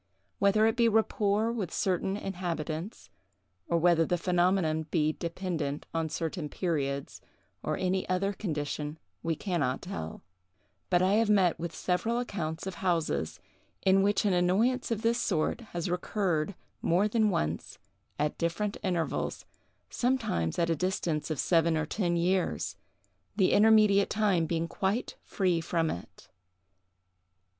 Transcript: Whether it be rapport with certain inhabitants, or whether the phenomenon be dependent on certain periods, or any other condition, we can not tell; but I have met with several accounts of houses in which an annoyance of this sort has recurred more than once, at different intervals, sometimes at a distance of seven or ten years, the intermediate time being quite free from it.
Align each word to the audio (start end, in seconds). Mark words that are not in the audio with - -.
Whether 0.39 0.65
it 0.65 0.75
be 0.75 0.89
rapport 0.89 1.51
with 1.51 1.71
certain 1.71 2.17
inhabitants, 2.17 3.11
or 3.67 3.77
whether 3.77 4.03
the 4.03 4.17
phenomenon 4.17 4.87
be 4.89 5.11
dependent 5.13 5.85
on 5.93 6.09
certain 6.09 6.49
periods, 6.49 7.21
or 7.61 7.77
any 7.77 8.09
other 8.09 8.33
condition, 8.33 8.97
we 9.21 9.35
can 9.35 9.59
not 9.59 9.79
tell; 9.83 10.23
but 10.89 11.03
I 11.03 11.13
have 11.21 11.29
met 11.29 11.59
with 11.59 11.75
several 11.75 12.17
accounts 12.17 12.65
of 12.65 12.73
houses 12.81 13.39
in 13.83 14.01
which 14.01 14.25
an 14.25 14.33
annoyance 14.33 14.89
of 14.89 15.03
this 15.03 15.19
sort 15.21 15.59
has 15.69 15.87
recurred 15.87 16.55
more 16.81 17.07
than 17.07 17.29
once, 17.29 17.77
at 18.17 18.39
different 18.39 18.77
intervals, 18.81 19.45
sometimes 19.91 20.57
at 20.57 20.71
a 20.71 20.75
distance 20.75 21.29
of 21.29 21.37
seven 21.39 21.77
or 21.77 21.85
ten 21.85 22.17
years, 22.17 22.75
the 23.35 23.51
intermediate 23.51 24.09
time 24.09 24.47
being 24.47 24.67
quite 24.67 25.15
free 25.21 25.61
from 25.61 25.91
it. 25.91 26.27